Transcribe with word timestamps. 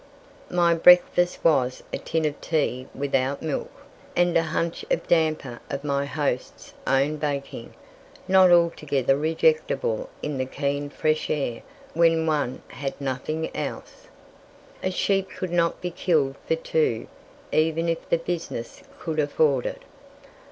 My 0.49 0.73
breakfast 0.73 1.45
was 1.45 1.83
a 1.93 1.99
tin 1.99 2.25
of 2.25 2.41
tea 2.41 2.87
without 2.95 3.43
milk, 3.43 3.69
and 4.15 4.35
a 4.35 4.41
hunch 4.41 4.83
of 4.89 5.07
damper 5.07 5.59
of 5.69 5.83
my 5.83 6.07
host's 6.07 6.73
own 6.87 7.17
baking 7.17 7.75
not 8.27 8.49
altogether 8.49 9.15
rejectable 9.15 10.07
in 10.23 10.39
the 10.39 10.47
keen 10.47 10.89
fresh 10.89 11.29
air 11.29 11.61
when 11.93 12.25
one 12.25 12.63
had 12.69 12.99
nothing 12.99 13.55
else. 13.55 14.07
A 14.81 14.89
sheep 14.89 15.29
could 15.37 15.51
not 15.51 15.81
be 15.81 15.91
killed 15.91 16.35
for 16.47 16.55
two, 16.55 17.07
even 17.51 17.87
if 17.87 18.09
the 18.09 18.17
business 18.17 18.81
could 18.97 19.19
afford 19.19 19.67
it. 19.67 19.83